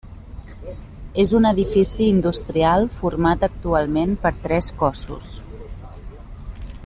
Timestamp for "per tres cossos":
4.25-5.33